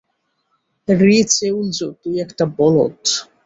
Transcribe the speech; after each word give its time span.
রি 0.87 1.17
চেউল 1.35 1.65
জু, 1.77 1.87
তুই 2.01 2.15
একটা 2.25 2.43
বলদ! 2.57 2.97